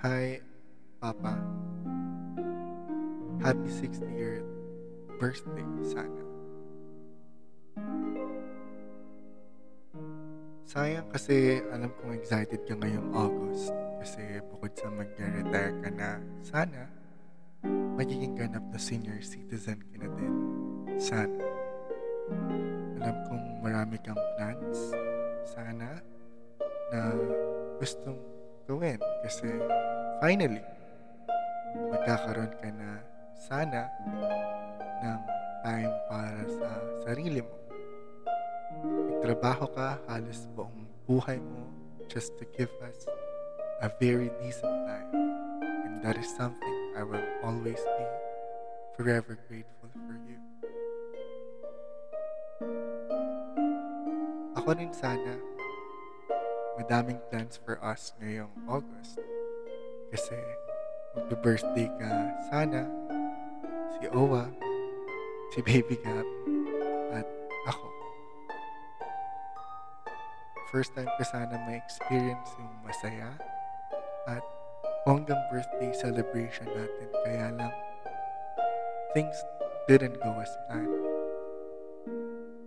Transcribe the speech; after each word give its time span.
Hi, 0.00 0.40
Papa. 0.96 1.36
Happy 3.44 3.68
60th 3.68 4.48
birthday 5.20 5.68
sana. 5.84 6.22
Sayang 10.64 11.04
kasi 11.12 11.60
alam 11.68 11.92
kong 12.00 12.16
excited 12.16 12.64
ka 12.64 12.80
ngayong 12.80 13.12
August 13.12 13.76
kasi 14.00 14.40
bukod 14.48 14.72
sa 14.72 14.88
mag-retire 14.88 15.76
ka 15.84 15.92
na, 15.92 16.16
sana 16.40 16.88
magiging 18.00 18.32
ganap 18.40 18.64
na 18.72 18.80
senior 18.80 19.20
citizen 19.20 19.84
ka 19.84 19.96
na 20.00 20.08
din. 20.16 20.34
Sana. 20.96 21.44
Alam 23.04 23.16
kong 23.28 23.44
marami 23.60 24.00
kang 24.00 24.16
plans. 24.16 24.96
Sana 25.44 26.00
na 26.88 27.12
gustong 27.76 28.29
gawin 28.70 29.02
kasi 29.26 29.50
finally 30.22 30.62
magkakaroon 31.90 32.54
ka 32.62 32.70
na 32.70 33.02
sana 33.34 33.90
ng 35.02 35.20
time 35.66 35.90
para 36.06 36.42
sa 36.46 36.68
sarili 37.02 37.42
mo. 37.42 37.56
Nagtrabaho 38.86 39.66
ka 39.74 39.98
halos 40.06 40.46
buong 40.54 40.86
buhay 41.02 41.42
mo 41.42 41.66
just 42.06 42.38
to 42.38 42.46
give 42.54 42.70
us 42.86 43.10
a 43.82 43.90
very 43.98 44.30
decent 44.38 44.76
life. 44.86 45.10
And 45.90 45.98
that 46.06 46.14
is 46.14 46.30
something 46.38 46.76
I 46.94 47.02
will 47.02 47.26
always 47.42 47.82
be 47.82 48.06
forever 48.94 49.34
grateful 49.50 49.90
for 49.90 50.16
you. 50.30 50.38
Ako 54.62 54.78
rin 54.78 54.94
sana, 54.94 55.49
madaming 56.80 57.20
plans 57.28 57.60
for 57.60 57.76
us 57.84 58.16
ngayong 58.16 58.48
August. 58.64 59.20
Kasi 60.08 60.40
magbe-birthday 61.12 61.92
ka 62.00 62.10
sana, 62.48 62.88
si 64.00 64.08
Owa, 64.16 64.48
si 65.52 65.60
Baby 65.60 66.00
Gap, 66.00 66.24
at 67.12 67.28
ako. 67.68 67.86
First 70.72 70.96
time 70.96 71.10
ko 71.20 71.22
sana 71.28 71.60
may 71.68 71.76
experience 71.76 72.48
yung 72.56 72.72
masaya 72.80 73.28
at 74.24 74.40
hanggang 75.04 75.38
birthday 75.52 75.92
celebration 75.92 76.64
natin. 76.72 77.08
Kaya 77.28 77.46
lang, 77.60 77.74
things 79.12 79.36
didn't 79.84 80.16
go 80.16 80.32
as 80.40 80.52
planned. 80.64 80.96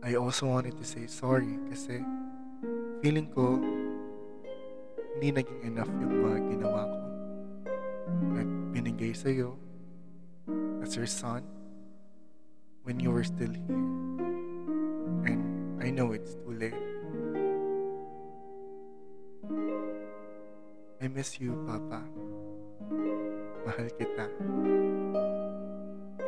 I 0.04 0.20
also 0.20 0.52
wanted 0.52 0.76
to 0.78 0.86
say 0.86 1.08
sorry 1.08 1.56
kasi 1.72 2.04
feeling 3.00 3.32
ko 3.32 3.56
hindi 5.14 5.30
naging 5.30 5.62
enough 5.70 5.92
yung 6.02 6.16
mga 6.26 6.40
ginawa 6.50 6.82
ko 6.90 7.00
at 8.38 8.50
binigay 8.74 9.14
sa'yo 9.14 9.56
as 10.82 10.98
your 10.98 11.08
son 11.08 11.46
when 12.84 13.00
you 13.00 13.14
were 13.14 13.24
still 13.24 13.54
here. 13.54 13.88
And 15.30 15.42
I 15.80 15.94
know 15.94 16.12
it's 16.12 16.36
too 16.36 16.54
late. 16.58 16.82
I 21.04 21.08
miss 21.08 21.40
you, 21.40 21.56
Papa. 21.68 22.02
Mahal 23.64 23.88
kita. 23.96 24.28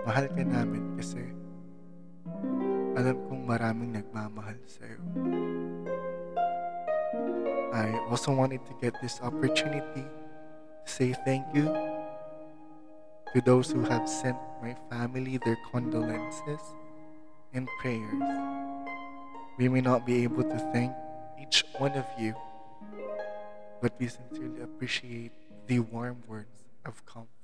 Mahal 0.06 0.26
ka 0.32 0.44
namin 0.46 0.96
kasi 0.96 1.24
alam 2.96 3.20
kong 3.28 3.44
maraming 3.44 3.92
nagmamahal 3.92 4.56
sa'yo. 4.64 5.00
I 7.76 7.92
also 8.08 8.32
wanted 8.32 8.66
to 8.68 8.74
get 8.80 8.96
this 9.02 9.20
opportunity 9.22 10.08
to 10.08 10.86
say 10.86 11.12
thank 11.12 11.44
you 11.54 11.66
to 13.34 13.42
those 13.44 13.70
who 13.70 13.84
have 13.84 14.08
sent 14.08 14.38
my 14.62 14.74
family 14.90 15.38
their 15.44 15.58
condolences 15.74 16.62
and 17.54 17.68
prayers. 17.82 18.24
We 19.58 19.68
may 19.68 19.82
not 19.82 20.06
be 20.06 20.24
able 20.24 20.44
to 20.44 20.58
thank 20.72 20.94
each 21.38 21.66
one 21.78 21.92
of 22.00 22.06
you, 22.18 22.34
but 23.82 23.92
we 24.00 24.08
sincerely 24.08 24.62
appreciate 24.62 25.34
the 25.68 25.80
warm 25.80 26.24
words 26.30 26.64
of 26.86 27.06
comfort. 27.06 27.35